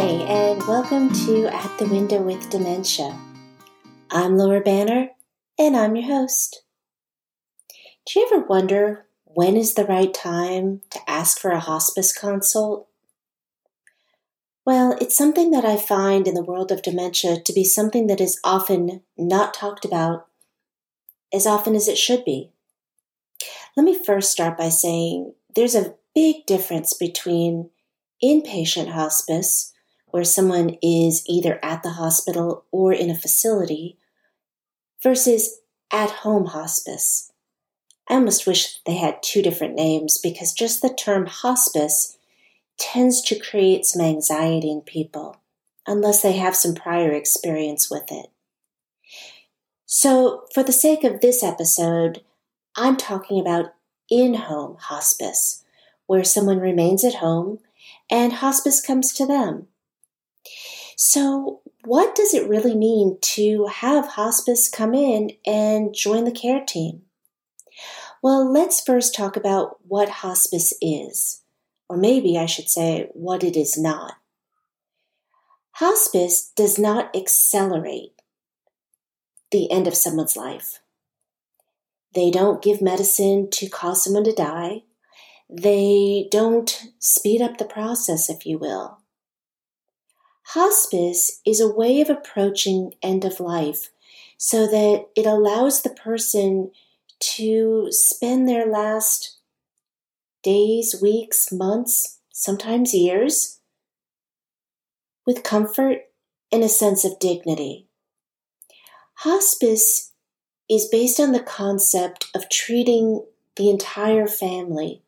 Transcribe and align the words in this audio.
Hi, 0.00 0.04
and 0.04 0.62
welcome 0.68 1.12
to 1.26 1.48
At 1.48 1.76
the 1.76 1.86
Window 1.86 2.22
with 2.22 2.50
Dementia. 2.50 3.18
I'm 4.12 4.36
Laura 4.36 4.60
Banner, 4.60 5.08
and 5.58 5.76
I'm 5.76 5.96
your 5.96 6.06
host. 6.06 6.62
Do 8.06 8.20
you 8.20 8.30
ever 8.30 8.46
wonder 8.46 9.06
when 9.24 9.56
is 9.56 9.74
the 9.74 9.86
right 9.86 10.14
time 10.14 10.82
to 10.90 11.00
ask 11.10 11.40
for 11.40 11.50
a 11.50 11.58
hospice 11.58 12.16
consult? 12.16 12.86
Well, 14.64 14.96
it's 15.00 15.16
something 15.16 15.50
that 15.50 15.64
I 15.64 15.76
find 15.76 16.28
in 16.28 16.34
the 16.34 16.44
world 16.44 16.70
of 16.70 16.82
dementia 16.82 17.40
to 17.44 17.52
be 17.52 17.64
something 17.64 18.06
that 18.06 18.20
is 18.20 18.38
often 18.44 19.02
not 19.16 19.52
talked 19.52 19.84
about 19.84 20.28
as 21.34 21.44
often 21.44 21.74
as 21.74 21.88
it 21.88 21.98
should 21.98 22.24
be. 22.24 22.52
Let 23.76 23.82
me 23.82 23.98
first 23.98 24.30
start 24.30 24.56
by 24.56 24.68
saying 24.68 25.34
there's 25.56 25.74
a 25.74 25.96
big 26.14 26.46
difference 26.46 26.94
between 26.94 27.70
inpatient 28.22 28.92
hospice, 28.92 29.74
where 30.10 30.24
someone 30.24 30.76
is 30.82 31.22
either 31.26 31.58
at 31.62 31.82
the 31.82 31.92
hospital 31.92 32.64
or 32.70 32.92
in 32.92 33.10
a 33.10 33.14
facility, 33.14 33.98
versus 35.02 35.60
at 35.92 36.10
home 36.10 36.46
hospice. 36.46 37.32
I 38.08 38.14
almost 38.14 38.46
wish 38.46 38.80
they 38.84 38.96
had 38.96 39.22
two 39.22 39.42
different 39.42 39.74
names 39.74 40.18
because 40.18 40.52
just 40.52 40.82
the 40.82 40.92
term 40.92 41.26
hospice 41.26 42.16
tends 42.78 43.20
to 43.22 43.38
create 43.38 43.84
some 43.84 44.02
anxiety 44.02 44.70
in 44.70 44.80
people 44.80 45.36
unless 45.86 46.22
they 46.22 46.32
have 46.32 46.56
some 46.56 46.74
prior 46.74 47.12
experience 47.12 47.90
with 47.90 48.10
it. 48.10 48.30
So, 49.86 50.44
for 50.52 50.62
the 50.62 50.72
sake 50.72 51.02
of 51.02 51.20
this 51.20 51.42
episode, 51.42 52.22
I'm 52.76 52.96
talking 52.96 53.40
about 53.40 53.72
in 54.10 54.34
home 54.34 54.76
hospice, 54.78 55.64
where 56.06 56.24
someone 56.24 56.60
remains 56.60 57.04
at 57.04 57.16
home 57.16 57.58
and 58.10 58.34
hospice 58.34 58.80
comes 58.80 59.12
to 59.14 59.26
them. 59.26 59.68
So, 61.00 61.60
what 61.84 62.16
does 62.16 62.34
it 62.34 62.48
really 62.48 62.74
mean 62.74 63.18
to 63.20 63.66
have 63.66 64.08
hospice 64.08 64.68
come 64.68 64.94
in 64.94 65.30
and 65.46 65.94
join 65.94 66.24
the 66.24 66.32
care 66.32 66.64
team? 66.64 67.02
Well, 68.20 68.52
let's 68.52 68.82
first 68.82 69.14
talk 69.14 69.36
about 69.36 69.76
what 69.86 70.08
hospice 70.08 70.74
is 70.82 71.42
or 71.88 71.96
maybe 71.96 72.36
I 72.36 72.46
should 72.46 72.68
say 72.68 73.08
what 73.14 73.42
it 73.42 73.56
is 73.56 73.78
not. 73.78 74.14
Hospice 75.72 76.52
does 76.56 76.78
not 76.78 77.14
accelerate 77.14 78.12
the 79.50 79.70
end 79.70 79.86
of 79.86 79.94
someone's 79.94 80.36
life. 80.36 80.80
They 82.14 82.30
don't 82.30 82.62
give 82.62 82.82
medicine 82.82 83.48
to 83.52 83.68
cause 83.68 84.04
someone 84.04 84.24
to 84.24 84.32
die. 84.32 84.82
They 85.48 86.28
don't 86.30 86.88
speed 86.98 87.40
up 87.40 87.56
the 87.56 87.64
process, 87.64 88.28
if 88.28 88.44
you 88.44 88.58
will. 88.58 88.98
Hospice 90.52 91.42
is 91.44 91.60
a 91.60 91.70
way 91.70 92.00
of 92.00 92.08
approaching 92.08 92.94
end 93.02 93.26
of 93.26 93.38
life 93.38 93.90
so 94.38 94.66
that 94.66 95.08
it 95.14 95.26
allows 95.26 95.82
the 95.82 95.90
person 95.90 96.70
to 97.20 97.88
spend 97.90 98.48
their 98.48 98.64
last 98.64 99.36
days, 100.42 100.96
weeks, 101.02 101.52
months, 101.52 102.20
sometimes 102.32 102.94
years, 102.94 103.60
with 105.26 105.42
comfort 105.42 105.98
and 106.50 106.64
a 106.64 106.68
sense 106.70 107.04
of 107.04 107.18
dignity. 107.18 107.86
Hospice 109.16 110.14
is 110.66 110.88
based 110.90 111.20
on 111.20 111.32
the 111.32 111.40
concept 111.40 112.28
of 112.34 112.48
treating 112.48 113.22
the 113.56 113.68
entire 113.68 114.26
family, 114.26 115.02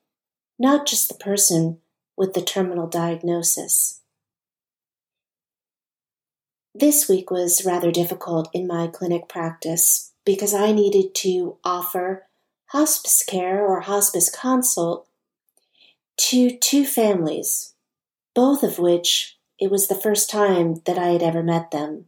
not 0.59 0.87
just 0.87 1.09
the 1.09 1.15
person 1.15 1.79
with 2.15 2.35
the 2.35 2.43
terminal 2.43 2.87
diagnosis. 2.87 4.00
This 6.81 7.11
week 7.11 7.31
was 7.31 7.67
rather 7.67 7.93
difficult 7.93 8.49
in 8.55 8.67
my 8.67 8.87
clinic 8.87 9.29
practice 9.29 10.13
because 10.25 10.55
I 10.55 10.73
needed 10.73 11.15
to 11.17 11.59
offer 11.63 12.25
hospice 12.69 13.23
care 13.23 13.67
or 13.67 13.81
hospice 13.81 14.35
consult 14.35 15.07
to 16.17 16.57
two 16.57 16.87
families, 16.87 17.75
both 18.35 18.63
of 18.63 18.79
which 18.79 19.37
it 19.59 19.71
was 19.71 19.89
the 19.89 19.95
first 19.95 20.31
time 20.31 20.81
that 20.87 20.97
I 20.97 21.09
had 21.09 21.23
ever 21.23 21.43
met 21.43 21.71
them. 21.71 22.07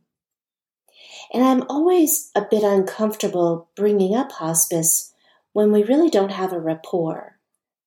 And 1.34 1.44
I'm 1.44 1.64
always 1.68 2.30
a 2.34 2.40
bit 2.40 2.62
uncomfortable 2.62 3.68
bringing 3.76 4.16
up 4.16 4.32
hospice 4.32 5.12
when 5.52 5.70
we 5.70 5.82
really 5.82 6.08
don't 6.08 6.32
have 6.32 6.54
a 6.54 6.58
rapport, 6.58 7.36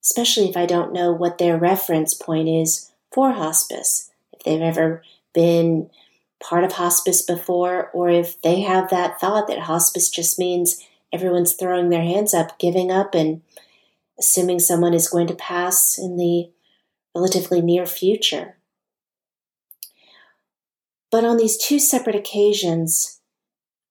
especially 0.04 0.50
if 0.50 0.56
I 0.56 0.68
don't 0.68 0.94
know 0.94 1.12
what 1.12 1.40
their 1.40 1.58
reference 1.58 2.14
point 2.14 2.48
is 2.48 2.92
for 3.12 3.32
hospice, 3.32 4.12
if 4.32 4.44
they've 4.44 4.62
ever 4.62 5.02
been 5.34 5.90
part 6.48 6.64
of 6.64 6.74
hospice 6.74 7.24
before, 7.24 7.90
or 7.92 8.10
if 8.10 8.40
they 8.44 8.62
have 8.62 8.90
that 8.92 9.20
thought 9.20 9.48
that 9.48 9.60
hospice 9.60 10.10
just 10.10 10.38
means 10.38 10.80
everyone's 11.12 11.54
throwing 11.54 11.90
their 11.90 12.04
hands 12.04 12.34
up, 12.34 12.60
giving 12.60 12.92
up, 12.92 13.16
and 13.16 13.42
assuming 14.20 14.60
someone 14.60 14.94
is 14.94 15.10
going 15.10 15.26
to 15.26 15.34
pass 15.36 15.98
in 15.98 16.18
the 16.18 16.52
relatively 17.16 17.62
near 17.62 17.86
future. 17.86 18.58
But 21.10 21.26
on 21.26 21.38
these 21.38 21.58
two 21.58 21.80
separate 21.80 22.16
occasions, 22.16 23.22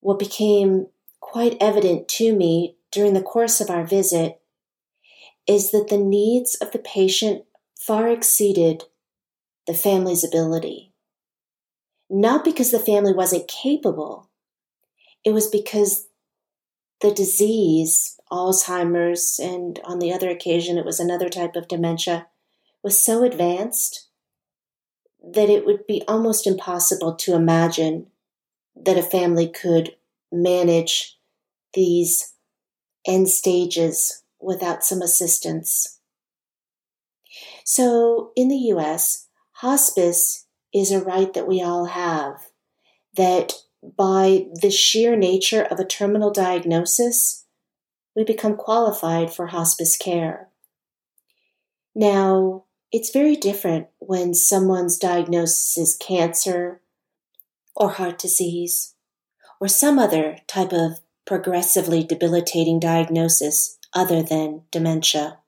what 0.01 0.19
became 0.19 0.87
quite 1.21 1.57
evident 1.61 2.07
to 2.07 2.35
me 2.37 2.77
during 2.93 3.15
the 3.15 3.23
course 3.23 3.61
of 3.61 3.71
our 3.71 3.85
visit 3.85 4.41
is 5.49 5.73
that 5.73 5.89
the 5.89 5.99
needs 5.99 6.55
of 6.57 6.71
the 6.71 6.79
patient 6.79 7.45
far 7.77 8.09
exceeded 8.09 8.85
the 9.67 9.75
family's 9.75 10.23
ability. 10.23 10.94
Not 12.17 12.45
because 12.45 12.71
the 12.71 12.79
family 12.79 13.13
wasn't 13.13 13.49
capable, 13.49 14.31
it 15.25 15.33
was 15.33 15.49
because 15.49 16.07
the 17.01 17.11
disease 17.11 18.21
Alzheimer's, 18.31 19.41
and 19.43 19.81
on 19.83 19.99
the 19.99 20.13
other 20.13 20.31
occasion 20.31 20.79
it 20.79 20.85
was 20.85 21.01
another 21.01 21.29
type 21.29 21.57
of 21.57 21.67
dementia, 21.67 22.29
was 22.85 22.97
so 22.97 23.25
advanced 23.25 24.07
that 25.25 25.51
it 25.51 25.67
would 25.67 25.89
be 25.89 26.05
almost 26.07 26.47
impossible 26.47 27.17
to 27.17 27.35
imagine 27.35 28.07
that 28.77 28.97
a 28.97 29.03
family 29.03 29.49
could 29.49 29.97
manage 30.31 31.19
these 31.73 32.35
end 33.05 33.29
stages 33.29 34.23
without 34.39 34.85
some 34.85 35.03
assistance. 35.03 35.99
So, 37.65 38.31
in 38.37 38.47
the 38.47 38.71
US, 38.71 39.27
hospice 39.55 40.44
is 40.75 40.91
a 40.91 41.01
right 41.01 41.33
that 41.33 41.47
we 41.47 41.63
all 41.63 41.87
have, 41.87 42.47
that 43.17 43.53
by 43.97 44.47
the 44.61 44.71
sheer 44.71 45.17
nature 45.17 45.63
of 45.63 45.79
a 45.79 45.85
terminal 45.85 46.31
diagnosis, 46.31 47.45
we 48.17 48.25
become 48.25 48.57
qualified 48.57 49.33
for 49.33 49.49
hospice 49.49 49.97
care. 49.97 50.49
Now, 51.95 52.65
it's 52.91 53.11
very 53.11 53.37
different 53.37 53.89
when 53.99 54.35
someone's 54.35 54.99
diagnosis 54.99 55.79
is 55.79 55.97
cancer 55.97 56.81
or 57.77 57.91
heart 57.91 58.19
disease 58.19 58.95
or 59.61 59.69
some 59.69 59.99
other 59.99 60.39
type 60.47 60.73
of 60.73 61.01
progressively 61.25 62.05
debilitating 62.05 62.79
diagnosis 62.79 63.79
other 63.93 64.23
than 64.23 64.63
dementia. 64.71 65.39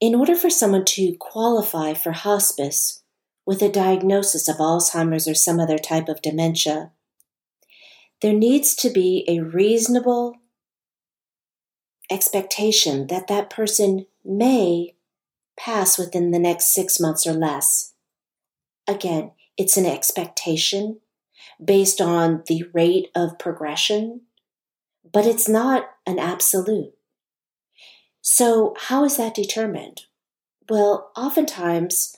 In 0.00 0.14
order 0.14 0.34
for 0.34 0.50
someone 0.50 0.84
to 0.86 1.16
qualify 1.16 1.94
for 1.94 2.12
hospice 2.12 3.02
with 3.46 3.62
a 3.62 3.70
diagnosis 3.70 4.48
of 4.48 4.56
Alzheimer's 4.56 5.28
or 5.28 5.34
some 5.34 5.60
other 5.60 5.78
type 5.78 6.08
of 6.08 6.20
dementia, 6.20 6.90
there 8.20 8.34
needs 8.34 8.74
to 8.74 8.90
be 8.90 9.24
a 9.28 9.40
reasonable 9.40 10.34
expectation 12.10 13.06
that 13.06 13.28
that 13.28 13.48
person 13.48 14.06
may 14.24 14.94
pass 15.58 15.98
within 15.98 16.32
the 16.32 16.38
next 16.38 16.74
six 16.74 17.00
months 17.00 17.26
or 17.26 17.32
less. 17.32 17.94
Again, 18.86 19.32
it's 19.56 19.76
an 19.76 19.86
expectation 19.86 21.00
based 21.62 22.00
on 22.00 22.42
the 22.46 22.64
rate 22.72 23.08
of 23.14 23.38
progression, 23.38 24.22
but 25.10 25.26
it's 25.26 25.48
not 25.48 25.90
an 26.06 26.18
absolute. 26.18 26.92
So, 28.20 28.74
how 28.78 29.04
is 29.04 29.16
that 29.16 29.34
determined? 29.34 30.02
Well, 30.68 31.12
oftentimes, 31.16 32.16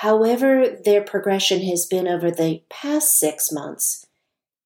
however 0.00 0.66
their 0.82 1.02
progression 1.02 1.60
has 1.60 1.84
been 1.84 2.08
over 2.08 2.30
the 2.30 2.62
past 2.70 3.18
six 3.18 3.52
months 3.52 4.06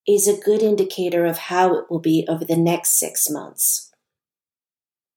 is 0.07 0.29
a 0.29 0.41
good 0.41 0.63
indicator 0.63 1.27
of 1.27 1.39
how 1.39 1.75
it 1.75 1.91
will 1.91 1.99
be 1.99 2.25
over 2.29 2.45
the 2.45 2.57
next 2.57 2.91
six 3.01 3.29
months. 3.29 3.91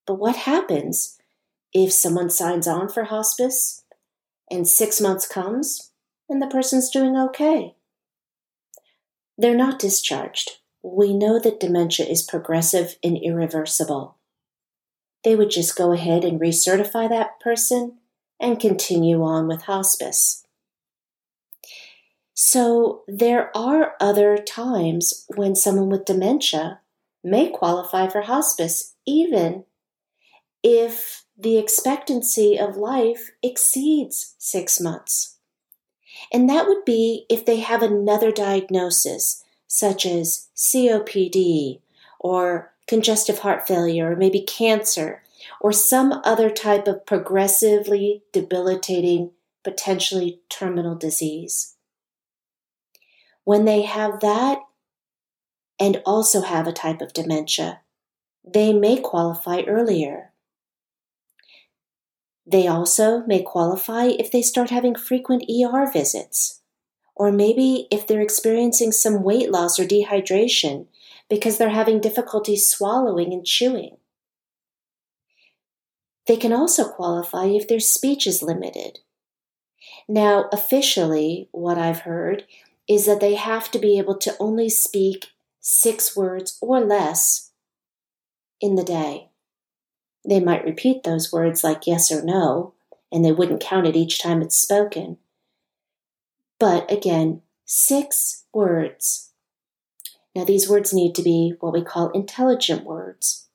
But 0.08 0.16
what 0.16 0.36
happens 0.36 1.20
if 1.72 1.94
someone 1.94 2.32
signs 2.32 2.68
on 2.68 2.90
for 2.90 3.04
hospice 3.04 3.84
and 4.50 4.68
six 4.68 5.00
months 5.00 5.28
comes 5.28 5.92
and 6.28 6.42
the 6.42 6.48
person's 6.48 6.90
doing 6.90 7.16
okay? 7.16 7.76
They're 9.38 9.56
not 9.56 9.78
discharged. 9.78 10.54
We 10.82 11.14
know 11.14 11.38
that 11.38 11.60
dementia 11.60 12.08
is 12.08 12.24
progressive 12.24 12.98
and 13.04 13.20
irreversible. 13.20 14.18
They 15.24 15.36
would 15.36 15.52
just 15.52 15.78
go 15.78 15.92
ahead 15.92 16.24
and 16.24 16.42
recertify 16.42 17.08
that 17.10 17.40
person 17.40 18.00
and 18.40 18.60
continue 18.60 19.24
on 19.24 19.48
with 19.48 19.64
hospice. 19.64 20.46
So 22.34 23.04
there 23.08 23.56
are 23.58 23.96
other 24.00 24.38
times 24.38 25.26
when 25.36 25.56
someone 25.56 25.90
with 25.90 26.06
dementia 26.06 26.82
may 27.24 27.50
qualify 27.50 28.08
for 28.08 28.22
hospice, 28.22 28.94
even 29.06 29.66
if 30.64 31.26
the 31.38 31.58
expectancy 31.58 32.58
of 32.58 32.78
life 32.78 33.32
exceeds 33.42 34.36
six 34.38 34.80
months. 34.80 35.38
And 36.32 36.50
that 36.50 36.68
would 36.68 36.86
be 36.86 37.26
if 37.30 37.46
they 37.46 37.58
have 37.58 37.82
another 37.82 38.32
diagnosis, 38.32 39.44
such 39.68 40.06
as 40.06 40.48
COPD 40.56 41.82
or 42.20 42.74
congestive 42.88 43.40
heart 43.40 43.68
failure, 43.68 44.12
or 44.12 44.16
maybe 44.16 44.42
cancer, 44.42 45.24
or 45.68 45.74
some 45.74 46.22
other 46.24 46.50
type 46.50 46.88
of 46.88 47.06
progressively 47.06 48.24
debilitating, 48.32 49.32
potentially 49.66 50.40
terminal 50.48 50.96
disease. 50.96 51.76
When 53.44 53.66
they 53.66 53.82
have 53.82 54.22
that 54.22 54.60
and 55.78 56.02
also 56.06 56.40
have 56.40 56.68
a 56.68 56.72
type 56.72 57.02
of 57.02 57.12
dementia, 57.12 57.82
they 58.46 58.72
may 58.72 59.02
qualify 59.02 59.64
earlier. 59.68 60.32
They 62.50 62.66
also 62.66 63.26
may 63.28 63.42
qualify 63.42 64.06
if 64.06 64.32
they 64.32 64.42
start 64.42 64.70
having 64.70 64.96
frequent 64.96 65.44
ER 65.52 65.92
visits, 65.92 66.62
or 67.14 67.30
maybe 67.30 67.90
if 67.92 68.08
they're 68.08 68.22
experiencing 68.22 68.94
some 68.94 69.22
weight 69.22 69.52
loss 69.52 69.78
or 69.78 69.84
dehydration 69.84 70.88
because 71.30 71.58
they're 71.58 71.72
having 71.72 72.00
difficulty 72.00 72.56
swallowing 72.56 73.34
and 73.34 73.46
chewing. 73.46 73.98
They 76.28 76.38
can 76.38 76.52
also 76.52 76.90
qualify 76.90 77.46
if 77.46 77.68
their 77.68 77.80
speech 77.80 78.28
is 78.28 78.44
limited. 78.44 79.00
Now, 80.10 80.50
officially, 80.52 81.48
what 81.52 81.78
I've 81.78 82.02
heard 82.02 82.44
is 82.88 83.06
that 83.06 83.20
they 83.20 83.36
have 83.36 83.72
to 83.72 83.80
be 83.80 83.98
able 83.98 84.18
to 84.18 84.36
only 84.40 84.70
speak 84.70 85.28
six 85.60 86.16
words 86.16 86.58
or 86.62 86.80
less 86.80 87.52
in 88.62 88.76
the 88.76 88.84
day. 88.84 89.30
They 90.28 90.40
might 90.40 90.66
repeat 90.66 91.04
those 91.04 91.32
words 91.32 91.64
like 91.64 91.88
yes 91.88 92.12
or 92.12 92.24
no, 92.24 92.74
and 93.12 93.24
they 93.24 93.32
wouldn't 93.32 93.62
count 93.62 93.88
it 93.88 93.96
each 93.96 94.20
time 94.20 94.42
it's 94.42 94.58
spoken. 94.58 95.18
But 96.60 96.92
again, 96.92 97.42
six 97.66 98.46
words. 98.54 99.32
Now, 100.36 100.44
these 100.44 100.70
words 100.70 100.94
need 100.94 101.16
to 101.16 101.24
be 101.24 101.54
what 101.60 101.74
we 101.74 101.84
call 101.84 102.10
intelligent 102.10 102.84
words. 102.84 103.47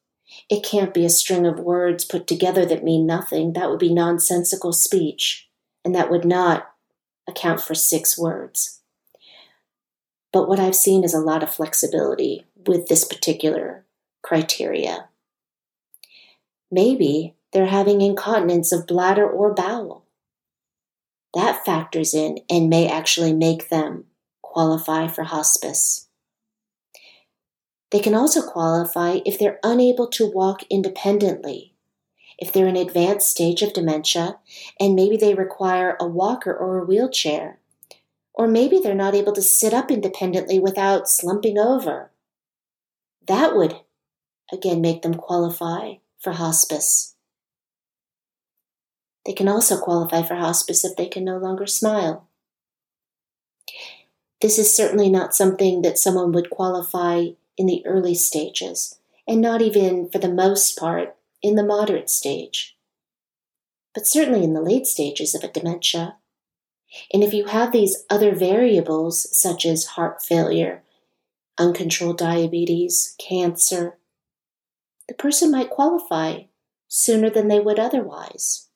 It 0.51 0.65
can't 0.65 0.95
be 0.95 1.05
a 1.05 1.11
string 1.11 1.47
of 1.47 1.59
words 1.59 2.05
put 2.05 2.27
together 2.27 2.67
that 2.67 2.85
mean 2.85 3.07
nothing. 3.07 3.53
That 3.53 3.71
would 3.71 3.79
be 3.79 3.93
nonsensical 3.93 4.73
speech, 4.73 5.49
and 5.85 5.95
that 5.95 6.11
would 6.11 6.25
not 6.25 6.73
account 7.29 7.61
for 7.61 7.75
six 7.75 8.19
words. 8.19 8.81
But 10.33 10.49
what 10.49 10.59
I've 10.59 10.75
seen 10.75 11.05
is 11.05 11.15
a 11.15 11.21
lot 11.21 11.43
of 11.43 11.55
flexibility 11.55 12.47
with 12.67 12.89
this 12.89 13.05
particular 13.05 13.85
criteria. 14.23 15.09
Maybe 16.71 17.35
they're 17.53 17.67
having 17.67 18.01
incontinence 18.01 18.73
of 18.73 18.87
bladder 18.87 19.29
or 19.29 19.55
bowel. 19.55 20.07
That 21.35 21.65
factors 21.65 22.15
in 22.15 22.39
and 22.51 22.69
may 22.69 22.89
actually 22.89 23.33
make 23.33 23.69
them 23.69 24.05
qualify 24.43 25.09
for 25.09 25.25
hospice. 25.25 26.09
They 27.93 28.01
can 28.01 28.15
also 28.15 28.41
qualify 28.41 29.21
if 29.27 29.39
they're 29.39 29.61
unable 29.63 30.07
to 30.09 30.31
walk 30.31 30.63
independently, 30.71 31.75
if 32.39 32.51
they're 32.51 32.67
in 32.67 32.77
advanced 32.77 33.31
stage 33.31 33.61
of 33.61 33.75
dementia 33.75 34.39
and 34.81 34.97
maybe 34.97 35.19
they 35.19 35.35
require 35.35 35.99
a 36.01 36.09
walker 36.09 36.57
or 36.57 36.79
a 36.79 36.87
wheelchair, 36.87 37.59
or 38.33 38.49
maybe 38.49 38.79
they're 38.79 38.95
not 38.95 39.15
able 39.15 39.35
to 39.35 39.43
sit 39.43 39.75
up 39.75 39.91
independently 39.91 40.59
without 40.59 41.07
slumping 41.07 41.59
over. 41.59 42.11
That 43.29 43.55
would 43.55 43.77
again 44.51 44.81
make 44.81 45.03
them 45.03 45.15
qualify 45.15 45.97
for 46.19 46.33
hospice. 46.33 47.15
They 49.27 49.35
can 49.35 49.49
also 49.49 49.79
qualify 49.79 50.23
for 50.23 50.37
hospice 50.37 50.83
if 50.83 50.97
they 50.97 51.09
can 51.09 51.25
no 51.27 51.37
longer 51.37 51.67
smile. 51.67 52.27
This 54.41 54.59
is 54.59 54.75
certainly 54.75 55.11
not 55.11 55.35
something 55.35 55.83
that 55.83 55.99
someone 55.99 56.33
would 56.33 56.49
qualify 56.49 57.27
in 57.57 57.67
the 57.67 57.85
early 57.87 58.15
stages, 58.15 58.99
and 59.27 59.41
not 59.41 59.63
even, 59.63 60.09
for 60.09 60.19
the 60.19 60.33
most 60.33 60.77
part, 60.79 61.17
in 61.43 61.55
the 61.55 61.65
moderate 61.65 62.11
stage. 62.11 62.77
But 63.95 64.07
certainly 64.07 64.43
in 64.43 64.55
the 64.55 64.63
late 64.63 64.87
stages 64.87 65.35
of 65.35 65.45
a 65.45 65.49
dementia. 65.49 66.17
And 67.13 67.23
if 67.23 67.33
you 67.33 67.47
have 67.47 67.73
these 67.73 68.05
other 68.11 68.35
variables, 68.35 69.37
such 69.37 69.67
as 69.67 69.87
heart 69.87 70.23
failure, 70.23 70.83
uncontrolled 71.59 72.19
diabetes, 72.19 73.15
cancer, 73.19 73.99
the 75.09 75.15
person 75.15 75.51
might 75.51 75.71
qualify 75.71 76.45
sooner 76.89 77.31
than 77.31 77.49
they 77.49 77.61
would 77.61 77.79
otherwise. 77.79 78.69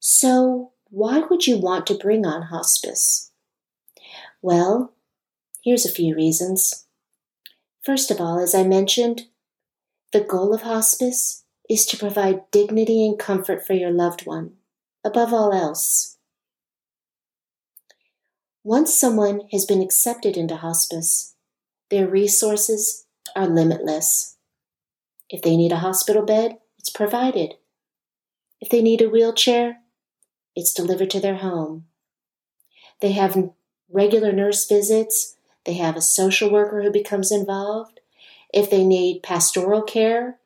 So, 0.00 0.72
why 0.90 1.20
would 1.20 1.46
you 1.46 1.58
want 1.58 1.86
to 1.88 1.94
bring 1.94 2.24
on 2.24 2.42
hospice? 2.42 3.30
Well, 4.40 4.92
here's 5.62 5.84
a 5.84 5.92
few 5.92 6.14
reasons. 6.14 6.86
First 7.84 8.10
of 8.10 8.20
all, 8.20 8.38
as 8.38 8.54
I 8.54 8.64
mentioned, 8.64 9.26
the 10.12 10.20
goal 10.20 10.54
of 10.54 10.62
hospice 10.62 11.44
is 11.68 11.84
to 11.86 11.96
provide 11.96 12.50
dignity 12.50 13.06
and 13.06 13.18
comfort 13.18 13.66
for 13.66 13.74
your 13.74 13.90
loved 13.90 14.26
one, 14.26 14.52
above 15.04 15.32
all 15.32 15.52
else. 15.52 16.16
Once 18.64 18.98
someone 18.98 19.42
has 19.52 19.64
been 19.64 19.80
accepted 19.80 20.36
into 20.36 20.56
hospice, 20.56 21.34
their 21.90 22.06
resources 22.06 23.06
are 23.34 23.46
limitless. 23.46 24.36
If 25.30 25.42
they 25.42 25.56
need 25.56 25.72
a 25.72 25.76
hospital 25.76 26.22
bed, 26.22 26.58
it's 26.78 26.90
provided. 26.90 27.54
If 28.60 28.68
they 28.68 28.82
need 28.82 29.00
a 29.00 29.08
wheelchair, 29.08 29.78
it's 30.54 30.72
delivered 30.72 31.10
to 31.10 31.20
their 31.20 31.36
home. 31.36 31.86
They 33.00 33.12
have 33.12 33.50
regular 33.90 34.32
nurse 34.32 34.66
visits. 34.66 35.36
They 35.68 35.74
have 35.74 35.96
a 35.96 36.00
social 36.00 36.50
worker 36.50 36.82
who 36.82 36.90
becomes 36.90 37.30
involved. 37.30 38.00
If 38.54 38.70
they 38.70 38.86
need 38.86 39.22
pastoral 39.22 39.82
care 39.82 40.38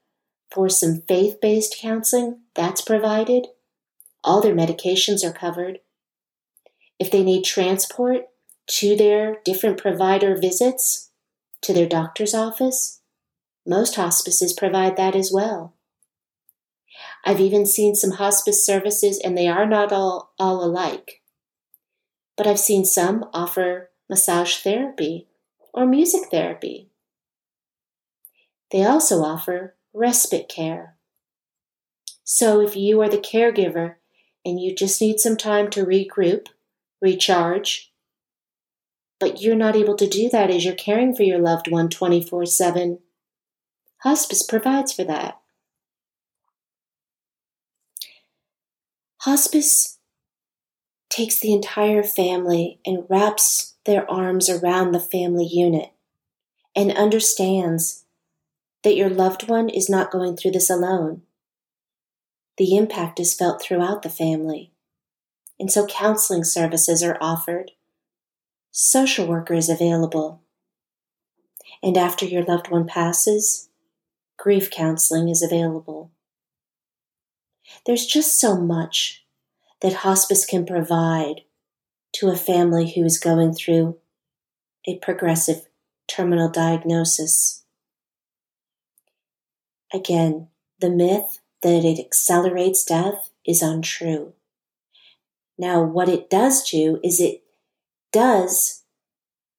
for 0.51 0.69
some 0.69 1.03
faith 1.03 1.41
based 1.41 1.77
counseling, 1.79 2.41
that's 2.57 2.81
provided. 2.83 3.47
All 4.25 4.41
their 4.41 4.53
medications 4.53 5.23
are 5.25 5.33
covered. 5.33 5.79
If 6.99 7.13
they 7.13 7.23
need 7.23 7.45
transport 7.45 8.31
to 8.67 8.97
their 8.97 9.37
different 9.45 9.79
provider 9.79 10.37
visits, 10.37 11.11
to 11.61 11.73
their 11.73 11.89
doctor's 11.89 12.35
office, 12.35 13.01
most 13.65 13.95
hospices 13.95 14.53
provide 14.53 14.97
that 14.97 15.15
as 15.15 15.31
well. 15.33 15.77
I've 17.25 17.41
even 17.41 17.65
seen 17.65 17.95
some 17.95 18.15
hospice 18.15 18.67
services, 18.67 19.21
and 19.23 19.39
they 19.39 19.47
are 19.47 19.67
not 19.67 19.93
all, 19.93 20.33
all 20.41 20.65
alike. 20.65 21.23
But 22.37 22.49
I've 22.49 22.59
seen 22.59 22.85
some 22.85 23.31
offer 23.33 23.92
massage 24.09 24.59
therapy 24.59 25.27
or 25.73 25.87
music 25.87 26.31
therapy. 26.31 26.89
They 28.71 28.85
also 28.85 29.23
offer 29.23 29.75
respite 29.93 30.49
care. 30.49 30.97
So 32.25 32.61
if 32.61 32.77
you 32.77 33.01
are 33.03 33.09
the 33.09 33.19
caregiver 33.19 33.97
and 34.45 34.61
you 34.61 34.75
just 34.75 35.01
need 35.01 35.21
some 35.21 35.37
time 35.37 35.71
to 35.71 35.85
regroup, 35.85 36.47
recharge, 37.01 37.93
but 39.21 39.41
you're 39.41 39.55
not 39.55 39.77
able 39.77 39.97
to 39.97 40.09
do 40.09 40.29
that 40.31 40.51
as 40.51 40.65
you're 40.65 40.75
caring 40.75 41.15
for 41.15 41.23
your 41.23 41.39
loved 41.39 41.71
one 41.71 41.89
24 41.89 42.47
7, 42.47 42.99
Hospice 43.99 44.43
provides 44.43 44.93
for 44.93 45.05
that. 45.05 45.39
Hospice 49.19 49.99
takes 51.13 51.39
the 51.39 51.53
entire 51.53 52.03
family 52.03 52.79
and 52.87 53.05
wraps 53.07 53.75
their 53.85 54.11
arms 54.11 54.49
around 54.49 54.93
the 54.93 55.01
family 55.01 55.45
unit 55.45 55.91
and 56.75 56.91
understands 56.91 58.05
that 58.83 58.97
your 58.97 59.11
loved 59.11 59.47
one 59.47 59.69
is 59.69 59.91
not 59.91 60.11
going 60.11 60.37
through 60.37 60.53
this 60.53 60.71
alone. 60.71 61.21
The 62.57 62.77
impact 62.77 63.21
is 63.21 63.35
felt 63.35 63.61
throughout 63.61 64.03
the 64.03 64.09
family. 64.09 64.73
And 65.61 65.71
so 65.71 65.87
counseling 65.87 66.45
services 66.45 67.03
are 67.03 67.19
offered. 67.21 67.73
Social 68.71 69.27
worker 69.27 69.55
is 69.55 69.69
available. 69.69 70.41
And 71.83 71.99
after 71.99 72.25
your 72.25 72.43
loved 72.43 72.71
one 72.71 72.87
passes, 72.87 73.69
grief 74.39 74.71
counseling 74.71 75.29
is 75.29 75.43
available. 75.43 76.11
There's 77.85 78.07
just 78.07 78.41
so 78.41 78.57
much 78.57 79.22
that 79.83 79.93
hospice 79.93 80.47
can 80.47 80.65
provide 80.65 81.43
to 82.15 82.29
a 82.29 82.37
family 82.37 82.93
who 82.93 83.05
is 83.05 83.19
going 83.19 83.53
through 83.53 83.99
a 84.87 84.99
progressive 84.99 85.67
terminal 86.09 86.49
diagnosis. 86.49 87.65
Again, 89.93 90.49
the 90.81 90.91
myth 90.91 91.41
that 91.63 91.85
it 91.85 91.99
accelerates 91.99 92.85
death 92.85 93.31
is 93.47 93.63
untrue. 93.63 94.33
Now, 95.59 95.83
what 95.83 96.09
it 96.09 96.31
does 96.31 96.69
do 96.69 96.99
is 97.05 97.21
it 97.21 97.43
does 98.13 98.83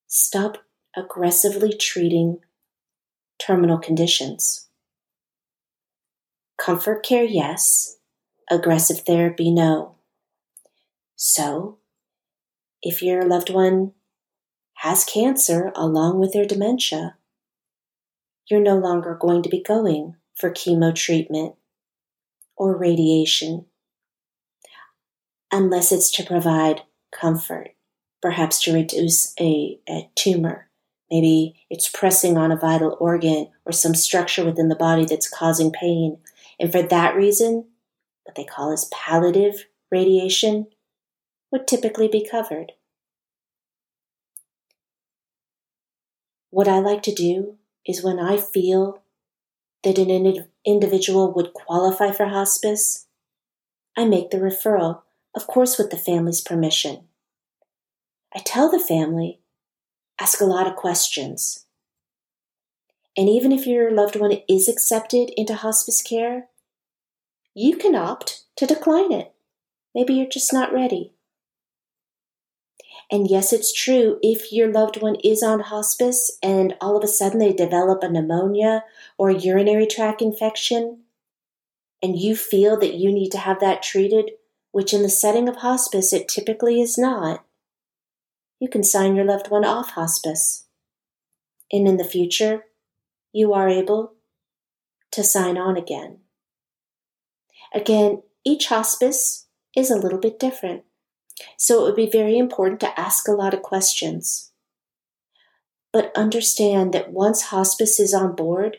stop 0.08 0.58
aggressively 0.96 1.74
treating 1.74 2.39
terminal 3.39 3.77
conditions. 3.77 4.68
Comfort 6.58 7.03
care, 7.03 7.24
yes. 7.24 7.98
Aggressive 8.50 9.00
therapy, 9.00 9.51
no. 9.51 9.93
So, 11.15 11.77
if 12.82 13.01
your 13.01 13.24
loved 13.24 13.50
one 13.50 13.93
has 14.77 15.05
cancer 15.05 15.72
along 15.75 16.20
with 16.20 16.34
their 16.34 16.46
dementia, 16.46 17.15
you're 18.50 18.60
no 18.60 18.77
longer 18.77 19.17
going 19.20 19.41
to 19.43 19.50
be 19.50 19.63
going 19.63 20.15
for 20.36 20.51
chemo 20.51 20.93
treatment 20.93 21.55
or 22.58 22.75
radiation 22.75 23.65
unless 25.51 25.91
it's 25.91 26.12
to 26.12 26.24
provide 26.24 26.82
comfort, 27.12 27.75
perhaps 28.22 28.62
to 28.63 28.74
reduce 28.74 29.34
a, 29.39 29.79
a 29.88 30.10
tumor. 30.15 30.67
Maybe 31.12 31.55
it's 31.70 31.88
pressing 31.88 32.38
on 32.38 32.51
a 32.51 32.58
vital 32.58 32.98
organ 33.00 33.50
or 33.65 33.72
some 33.72 33.93
structure 33.93 34.43
within 34.43 34.67
the 34.67 34.75
body 34.75 35.05
that's 35.05 35.29
causing 35.29 35.72
pain. 35.72 36.17
And 36.60 36.72
for 36.72 36.82
that 36.82 37.15
reason, 37.15 37.65
what 38.24 38.36
they 38.36 38.43
call 38.43 38.72
as 38.72 38.89
palliative 38.91 39.67
radiation 39.91 40.67
would 41.54 41.66
typically 41.66 42.10
be 42.10 42.28
covered. 42.30 42.74
What 46.50 46.68
I 46.68 46.80
like 46.80 47.04
to 47.04 47.14
do 47.14 47.56
is 47.88 48.04
when 48.04 48.20
I 48.20 48.36
feel 48.36 49.02
that 49.86 49.98
an 49.98 50.50
individual 50.66 51.32
would 51.32 51.54
qualify 51.54 52.12
for 52.12 52.26
hospice, 52.26 53.08
I 53.96 54.04
make 54.04 54.32
the 54.32 54.38
referral 54.38 55.04
of 55.36 55.48
course, 55.48 55.78
with 55.78 55.90
the 55.90 55.98
family's 55.98 56.42
permission. 56.42 57.06
I 58.36 58.40
tell 58.40 58.70
the 58.70 58.80
family, 58.80 59.40
ask 60.20 60.40
a 60.40 60.46
lot 60.46 60.68
of 60.68 60.76
questions. 60.76 61.66
And 63.18 63.30
even 63.30 63.52
if 63.52 63.68
your 63.68 63.92
loved 63.92 64.16
one 64.16 64.40
is 64.48 64.68
accepted 64.68 65.32
into 65.36 65.56
hospice 65.56 66.02
care, 66.02 66.48
you 67.54 67.78
can 67.78 67.96
opt 67.96 68.44
to 68.58 68.66
decline 68.66 69.12
it. 69.12 69.34
Maybe 69.94 70.14
you're 70.14 70.28
just 70.28 70.54
not 70.54 70.74
ready. 70.74 71.12
And 73.13 73.29
yes, 73.29 73.53
it's 73.53 73.72
true, 73.72 74.17
if 74.24 74.51
your 74.51 74.72
loved 74.72 75.00
one 75.00 75.17
is 75.24 75.43
on 75.43 75.60
hospice 75.60 76.36
and 76.41 76.74
all 76.82 76.98
of 76.98 77.03
a 77.03 77.08
sudden 77.08 77.38
they 77.38 77.53
develop 77.53 78.01
a 78.01 78.10
pneumonia 78.10 78.86
or 79.20 79.29
urinary 79.29 79.86
tract 79.86 80.20
infection, 80.20 81.03
and 82.01 82.20
you 82.20 82.36
feel 82.36 82.75
that 82.79 82.96
you 82.96 83.12
need 83.12 83.29
to 83.29 83.38
have 83.38 83.60
that 83.60 83.84
treated, 83.84 84.32
which 84.72 84.96
in 84.96 85.03
the 85.03 85.10
setting 85.10 85.48
of 85.48 85.58
hospice 85.58 86.12
it 86.12 86.27
typically 86.27 86.82
is 86.82 86.98
not, 86.98 87.46
you 88.60 88.67
can 88.67 88.84
sign 88.84 89.15
your 89.15 89.25
loved 89.25 89.51
one 89.51 89.63
off 89.63 89.91
hospice. 89.91 90.65
And 91.72 91.88
in 91.88 91.98
the 91.98 92.03
future, 92.03 92.63
you 93.32 93.53
are 93.53 93.70
able 93.70 94.13
to 95.12 95.24
sign 95.24 95.55
on 95.55 95.77
again. 95.77 96.22
Again, 97.75 98.24
each 98.43 98.70
hospice 98.70 99.46
is 99.77 99.91
a 99.91 99.98
little 99.98 100.20
bit 100.20 100.39
different. 100.39 100.84
So 101.58 101.82
it 101.82 101.84
would 101.84 101.96
be 101.96 102.10
very 102.10 102.38
important 102.38 102.80
to 102.82 103.00
ask 103.00 103.28
a 103.28 103.32
lot 103.32 103.54
of 103.54 103.62
questions. 103.62 104.52
But 105.92 106.16
understand 106.16 106.94
that 106.94 107.12
once 107.12 107.44
hospice 107.44 108.00
is 108.00 108.13
on 108.13 108.36
board, 108.36 108.78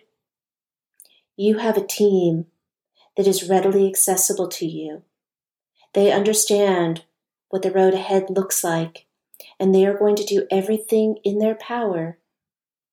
you 1.37 1.59
have 1.59 1.77
a 1.77 1.87
team 1.87 2.47
that 3.17 3.27
is 3.27 3.49
readily 3.49 3.87
accessible 3.87 4.49
to 4.49 4.67
you 4.67 5.03
they 5.95 6.11
understand 6.13 7.05
what 7.49 7.63
the 7.63 7.71
road 7.71 7.95
ahead 7.95 8.29
looks 8.29 8.63
like, 8.63 9.07
and 9.59 9.75
they 9.75 9.87
are 9.87 9.97
going 9.97 10.17
to 10.17 10.25
do 10.25 10.47
everything 10.51 11.17
in 11.25 11.39
their 11.39 11.55
power 11.55 12.19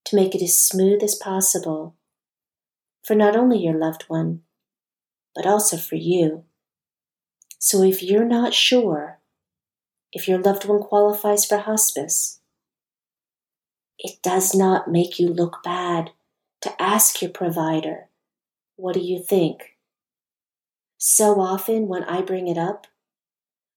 to 0.05 0.15
make 0.15 0.33
it 0.33 0.41
as 0.41 0.57
smooth 0.57 1.03
as 1.03 1.15
possible 1.15 1.95
for 3.03 3.15
not 3.15 3.35
only 3.35 3.57
your 3.57 3.73
loved 3.73 4.03
one, 4.07 4.41
but 5.35 5.47
also 5.47 5.77
for 5.77 5.95
you. 5.95 6.43
So 7.57 7.83
if 7.83 8.03
you're 8.03 8.25
not 8.25 8.53
sure 8.53 9.19
if 10.13 10.27
your 10.27 10.39
loved 10.39 10.65
one 10.65 10.81
qualifies 10.81 11.45
for 11.45 11.57
hospice, 11.57 12.39
it 13.97 14.21
does 14.21 14.55
not 14.55 14.91
make 14.91 15.19
you 15.19 15.27
look 15.27 15.61
bad 15.63 16.11
to 16.61 16.81
ask 16.81 17.21
your 17.21 17.31
provider, 17.31 18.09
What 18.75 18.93
do 18.93 18.99
you 18.99 19.21
think? 19.21 19.77
So 20.97 21.39
often 21.39 21.87
when 21.87 22.03
I 22.03 22.21
bring 22.21 22.47
it 22.47 22.57
up, 22.57 22.87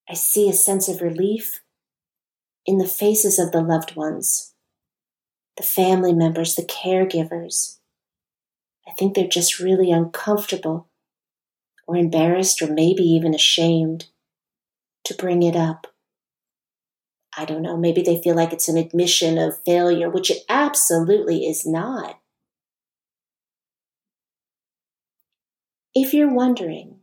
I 0.09 0.15
see 0.15 0.49
a 0.49 0.53
sense 0.53 0.89
of 0.89 1.01
relief 1.01 1.63
in 2.67 2.79
the 2.79 2.87
faces 2.87 3.39
of 3.39 3.53
the 3.53 3.63
loved 3.63 3.97
ones, 3.97 4.53
the 5.57 5.63
family 5.63 6.13
members, 6.13 6.55
the 6.55 6.63
caregivers. 6.63 7.79
I 8.87 8.93
think 8.93 9.15
they're 9.15 9.27
just 9.27 9.61
really 9.61 9.91
uncomfortable 9.91 10.89
or 11.87 11.97
embarrassed 11.97 12.61
or 12.61 12.67
maybe 12.67 13.03
even 13.03 13.35
ashamed 13.35 14.07
to 15.05 15.15
bring 15.15 15.43
it 15.43 15.57
up. 15.57 15.94
I 17.37 17.45
don't 17.45 17.63
know, 17.63 17.77
maybe 17.77 18.03
they 18.03 18.23
feel 18.23 18.37
like 18.37 18.53
it's 18.53 18.69
an 18.69 18.77
admission 18.77 19.39
of 19.39 19.63
failure, 19.65 20.09
which 20.09 20.31
it 20.31 20.45
absolutely 20.49 21.47
is 21.47 21.67
not. 21.67 22.19
If 25.95 26.13
you're 26.13 26.33
wondering, 26.33 26.97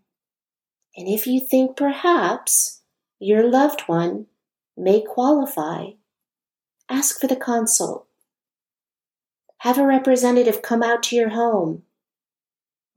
and 0.95 1.07
if 1.07 1.25
you 1.27 1.39
think 1.39 1.77
perhaps 1.77 2.81
your 3.19 3.49
loved 3.49 3.81
one 3.81 4.27
may 4.75 5.01
qualify, 5.01 5.91
ask 6.89 7.19
for 7.19 7.27
the 7.27 7.35
consult. 7.35 8.07
Have 9.59 9.77
a 9.77 9.85
representative 9.85 10.61
come 10.61 10.81
out 10.83 11.03
to 11.03 11.15
your 11.15 11.29
home. 11.29 11.83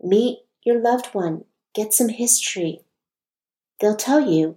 Meet 0.03 0.39
your 0.65 0.81
loved 0.81 1.07
one. 1.09 1.45
Get 1.75 1.93
some 1.93 2.09
history. 2.09 2.81
They'll 3.81 3.97
tell 3.97 4.21
you 4.21 4.57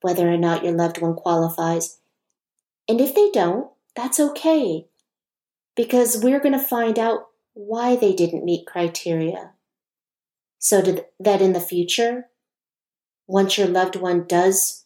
whether 0.00 0.28
or 0.28 0.36
not 0.36 0.64
your 0.64 0.72
loved 0.72 1.00
one 1.00 1.14
qualifies. 1.14 1.98
And 2.88 3.00
if 3.00 3.14
they 3.14 3.30
don't, 3.32 3.70
that's 3.94 4.18
okay, 4.18 4.86
because 5.76 6.22
we're 6.22 6.40
going 6.40 6.58
to 6.58 6.58
find 6.58 6.98
out 6.98 7.26
why 7.54 7.96
they 7.96 8.12
didn't 8.12 8.44
meet 8.44 8.66
criteria. 8.66 9.52
So 10.58 10.80
that 11.20 11.42
in 11.42 11.52
the 11.52 11.60
future, 11.60 12.26
once 13.26 13.56
your 13.58 13.66
loved 13.66 13.96
one 13.96 14.26
does 14.26 14.84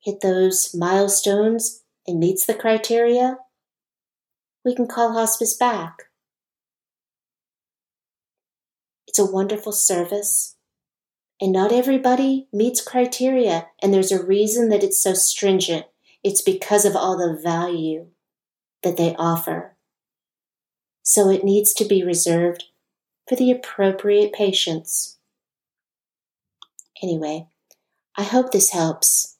hit 0.00 0.20
those 0.20 0.74
milestones 0.74 1.82
and 2.06 2.18
meets 2.18 2.46
the 2.46 2.54
criteria, 2.54 3.38
we 4.64 4.74
can 4.74 4.86
call 4.86 5.12
hospice 5.12 5.56
back. 5.56 6.04
It's 9.06 9.18
a 9.18 9.30
wonderful 9.30 9.72
service, 9.72 10.56
and 11.40 11.52
not 11.52 11.72
everybody 11.72 12.48
meets 12.52 12.80
criteria, 12.80 13.68
and 13.82 13.92
there's 13.92 14.12
a 14.12 14.24
reason 14.24 14.68
that 14.70 14.82
it's 14.82 15.02
so 15.02 15.14
stringent. 15.14 15.86
It's 16.24 16.42
because 16.42 16.84
of 16.84 16.94
all 16.94 17.16
the 17.16 17.40
value 17.40 18.06
that 18.82 18.96
they 18.96 19.14
offer. 19.18 19.76
So 21.02 21.30
it 21.30 21.44
needs 21.44 21.72
to 21.74 21.84
be 21.84 22.04
reserved 22.04 22.64
for 23.28 23.36
the 23.36 23.50
appropriate 23.50 24.32
patients. 24.32 25.18
Anyway, 27.02 27.48
I 28.16 28.22
hope 28.22 28.52
this 28.52 28.70
helps. 28.70 29.36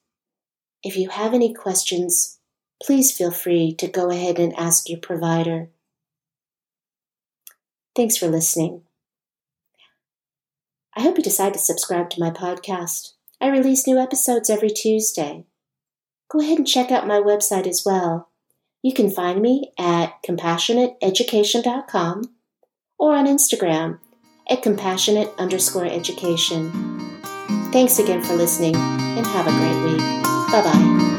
If 0.83 0.97
you 0.97 1.11
have 1.11 1.35
any 1.35 1.55
questions, 1.55 2.39
please 2.83 3.17
feel 3.17 3.31
free 3.31 3.75
to 3.77 3.87
go 3.87 4.11
ahead 4.11 4.41
and 4.41 4.53
ask 4.59 4.89
your 4.89 4.99
provider. 4.99 5.71
Thanks 7.95 8.17
for 8.17 8.27
listening. 8.27 8.83
I 10.97 11.03
hope 11.03 11.17
you 11.17 11.23
decide 11.23 11.53
to 11.55 11.59
subscribe 11.59 12.11
to 12.11 12.21
my 12.21 12.31
podcast. 12.31 13.13
I 13.41 13.49
release 13.49 13.87
new 13.87 13.99
episodes 13.99 14.51
every 14.51 14.71
Tuesday. 14.71 15.45
Go 16.33 16.41
ahead 16.41 16.57
and 16.57 16.67
check 16.67 16.91
out 16.91 17.07
my 17.07 17.21
website 17.21 17.67
as 17.67 17.85
well. 17.85 18.31
You 18.83 18.95
can 18.95 19.11
find 19.11 19.43
me 19.43 19.73
at 19.79 20.15
compassionateeducation.com 20.27 22.23
or 22.99 23.15
on 23.15 23.27
Instagram 23.27 23.99
at 24.49 24.63
compassionate 24.63 25.31
underscore 25.39 25.85
education. 25.85 26.71
Thanks 27.71 27.99
again 27.99 28.23
for 28.23 28.33
listening 28.33 28.75
and 28.77 29.27
have 29.27 29.47
a 29.47 29.51
great 29.51 29.93
week. 29.93 30.01
Bye 30.51 30.63
bye. 30.63 31.12